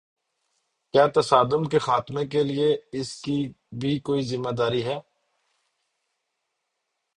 [0.93, 2.67] کیا تصادم کے خاتمے کے لیے
[2.93, 3.37] اس کی
[3.79, 4.99] بھی کوئی ذمہ داری ہے؟